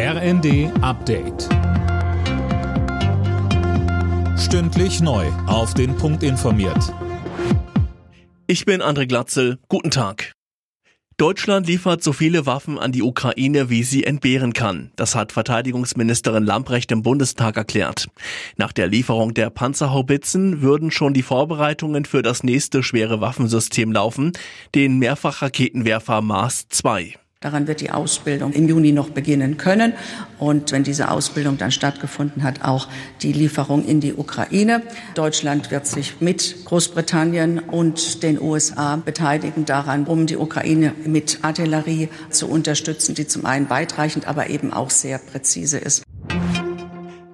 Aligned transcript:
RND 0.00 0.70
Update. 0.80 1.48
Stündlich 4.38 5.00
neu. 5.00 5.26
Auf 5.48 5.74
den 5.74 5.96
Punkt 5.96 6.22
informiert. 6.22 6.94
Ich 8.46 8.64
bin 8.64 8.80
André 8.80 9.08
Glatzel. 9.08 9.58
Guten 9.68 9.90
Tag. 9.90 10.34
Deutschland 11.16 11.66
liefert 11.66 12.04
so 12.04 12.12
viele 12.12 12.46
Waffen 12.46 12.78
an 12.78 12.92
die 12.92 13.02
Ukraine, 13.02 13.70
wie 13.70 13.82
sie 13.82 14.04
entbehren 14.04 14.52
kann. 14.52 14.92
Das 14.94 15.16
hat 15.16 15.32
Verteidigungsministerin 15.32 16.44
Lamprecht 16.44 16.92
im 16.92 17.02
Bundestag 17.02 17.56
erklärt. 17.56 18.06
Nach 18.56 18.70
der 18.70 18.86
Lieferung 18.86 19.34
der 19.34 19.50
Panzerhaubitzen 19.50 20.62
würden 20.62 20.92
schon 20.92 21.12
die 21.12 21.24
Vorbereitungen 21.24 22.04
für 22.04 22.22
das 22.22 22.44
nächste 22.44 22.84
schwere 22.84 23.20
Waffensystem 23.20 23.90
laufen, 23.90 24.30
den 24.76 25.00
Mehrfachraketenwerfer 25.00 26.22
Mars 26.22 26.68
2. 26.68 27.16
Daran 27.40 27.68
wird 27.68 27.80
die 27.80 27.92
Ausbildung 27.92 28.52
im 28.52 28.68
Juni 28.68 28.90
noch 28.90 29.10
beginnen 29.10 29.58
können. 29.58 29.92
Und 30.40 30.72
wenn 30.72 30.82
diese 30.82 31.08
Ausbildung 31.08 31.56
dann 31.56 31.70
stattgefunden 31.70 32.42
hat, 32.42 32.64
auch 32.64 32.88
die 33.22 33.32
Lieferung 33.32 33.84
in 33.84 34.00
die 34.00 34.12
Ukraine. 34.12 34.82
Deutschland 35.14 35.70
wird 35.70 35.86
sich 35.86 36.20
mit 36.20 36.64
Großbritannien 36.64 37.60
und 37.60 38.24
den 38.24 38.42
USA 38.42 38.96
beteiligen 38.96 39.66
daran, 39.66 40.06
um 40.06 40.26
die 40.26 40.36
Ukraine 40.36 40.94
mit 41.06 41.38
Artillerie 41.42 42.08
zu 42.30 42.48
unterstützen, 42.48 43.14
die 43.14 43.28
zum 43.28 43.46
einen 43.46 43.70
weitreichend, 43.70 44.26
aber 44.26 44.50
eben 44.50 44.72
auch 44.72 44.90
sehr 44.90 45.18
präzise 45.18 45.78
ist. 45.78 46.02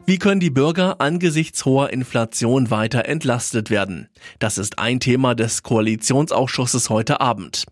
Wie 0.05 0.19
können 0.19 0.39
die 0.39 0.51
Bürger 0.51 1.01
angesichts 1.01 1.65
hoher 1.65 1.89
Inflation 1.89 2.71
weiter 2.71 3.07
entlastet 3.07 3.71
werden? 3.71 4.11
Das 4.39 4.59
ist 4.59 4.79
ein 4.79 5.01
Thema 5.01 5.35
des 5.35 5.63
Koalitionsausschusses 5.63 6.91
heute 6.91 7.23
Abend. 7.23 7.65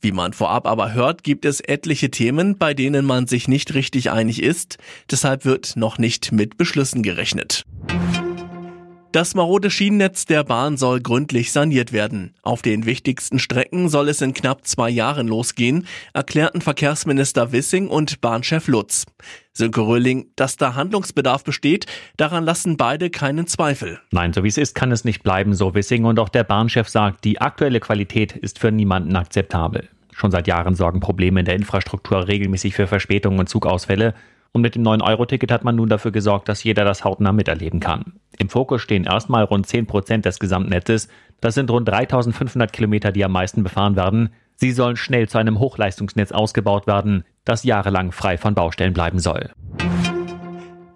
Wie 0.00 0.12
man 0.12 0.32
vorab 0.32 0.66
aber 0.66 0.92
hört, 0.92 1.24
gibt 1.24 1.44
es 1.44 1.60
etliche 1.60 2.10
Themen, 2.10 2.58
bei 2.58 2.74
denen 2.74 3.04
man 3.04 3.26
sich 3.26 3.48
nicht 3.48 3.74
richtig 3.74 4.10
einig 4.10 4.42
ist. 4.42 4.78
Deshalb 5.10 5.44
wird 5.44 5.76
noch 5.76 5.98
nicht 5.98 6.32
mit 6.32 6.56
Beschlüssen 6.56 7.02
gerechnet. 7.02 7.62
Das 9.16 9.34
marode 9.34 9.70
Schienennetz 9.70 10.26
der 10.26 10.44
Bahn 10.44 10.76
soll 10.76 11.00
gründlich 11.00 11.50
saniert 11.50 11.94
werden. 11.94 12.34
Auf 12.42 12.60
den 12.60 12.84
wichtigsten 12.84 13.38
Strecken 13.38 13.88
soll 13.88 14.10
es 14.10 14.20
in 14.20 14.34
knapp 14.34 14.66
zwei 14.66 14.90
Jahren 14.90 15.26
losgehen, 15.26 15.86
erklärten 16.12 16.60
Verkehrsminister 16.60 17.50
Wissing 17.50 17.88
und 17.88 18.20
Bahnchef 18.20 18.68
Lutz. 18.68 19.06
Sönke 19.54 19.80
Röhling, 19.80 20.26
dass 20.36 20.58
da 20.58 20.74
Handlungsbedarf 20.74 21.44
besteht, 21.44 21.86
daran 22.18 22.44
lassen 22.44 22.76
beide 22.76 23.08
keinen 23.08 23.46
Zweifel. 23.46 24.00
Nein, 24.10 24.34
so 24.34 24.44
wie 24.44 24.48
es 24.48 24.58
ist, 24.58 24.74
kann 24.74 24.92
es 24.92 25.06
nicht 25.06 25.22
bleiben, 25.22 25.54
so 25.54 25.74
Wissing. 25.74 26.04
Und 26.04 26.18
auch 26.18 26.28
der 26.28 26.44
Bahnchef 26.44 26.90
sagt, 26.90 27.24
die 27.24 27.40
aktuelle 27.40 27.80
Qualität 27.80 28.36
ist 28.36 28.58
für 28.58 28.70
niemanden 28.70 29.16
akzeptabel. 29.16 29.88
Schon 30.12 30.30
seit 30.30 30.46
Jahren 30.46 30.74
sorgen 30.74 31.00
Probleme 31.00 31.40
in 31.40 31.46
der 31.46 31.56
Infrastruktur 31.56 32.28
regelmäßig 32.28 32.74
für 32.74 32.86
Verspätungen 32.86 33.38
und 33.40 33.48
Zugausfälle. 33.48 34.12
Und 34.56 34.62
mit 34.62 34.74
dem 34.74 34.84
9-Euro-Ticket 34.84 35.52
hat 35.52 35.64
man 35.64 35.76
nun 35.76 35.90
dafür 35.90 36.12
gesorgt, 36.12 36.48
dass 36.48 36.64
jeder 36.64 36.86
das 36.86 37.04
hautnah 37.04 37.32
miterleben 37.32 37.78
kann. 37.78 38.14
Im 38.38 38.48
Fokus 38.48 38.80
stehen 38.80 39.04
erstmal 39.04 39.44
rund 39.44 39.66
10 39.66 39.84
Prozent 39.84 40.24
des 40.24 40.38
Gesamtnetzes. 40.38 41.08
Das 41.42 41.54
sind 41.54 41.70
rund 41.70 41.86
3500 41.86 42.72
Kilometer, 42.72 43.12
die 43.12 43.22
am 43.22 43.32
meisten 43.32 43.62
befahren 43.62 43.96
werden. 43.96 44.30
Sie 44.54 44.72
sollen 44.72 44.96
schnell 44.96 45.28
zu 45.28 45.36
einem 45.36 45.58
Hochleistungsnetz 45.58 46.32
ausgebaut 46.32 46.86
werden, 46.86 47.24
das 47.44 47.64
jahrelang 47.64 48.12
frei 48.12 48.38
von 48.38 48.54
Baustellen 48.54 48.94
bleiben 48.94 49.18
soll. 49.18 49.50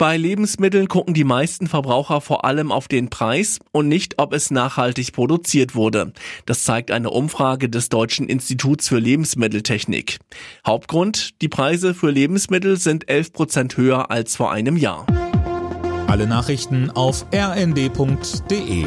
Bei 0.01 0.17
Lebensmitteln 0.17 0.89
gucken 0.89 1.13
die 1.13 1.25
meisten 1.25 1.67
Verbraucher 1.67 2.23
vor 2.23 2.47
allem 2.47 2.73
auf 2.73 2.89
den 2.89 3.11
Preis 3.11 3.59
und 3.71 3.87
nicht, 3.87 4.15
ob 4.17 4.33
es 4.33 4.51
nachhaltig 4.51 5.13
produziert 5.13 5.75
wurde. 5.75 6.15
Das 6.47 6.65
zeigt 6.65 6.91
eine 6.91 7.11
Umfrage 7.11 7.69
des 7.69 7.91
Deutschen 7.91 8.27
Instituts 8.27 8.89
für 8.89 8.99
Lebensmitteltechnik. 8.99 10.17
Hauptgrund, 10.67 11.43
die 11.43 11.49
Preise 11.49 11.93
für 11.93 12.11
Lebensmittel 12.11 12.79
sind 12.79 13.11
11 13.11 13.35
Prozent 13.35 13.77
höher 13.77 14.11
als 14.11 14.37
vor 14.37 14.51
einem 14.51 14.79
Jahr. 14.79 15.05
Alle 16.07 16.27
Nachrichten 16.27 16.91
auf 16.91 17.27
rnd.de 17.35 18.87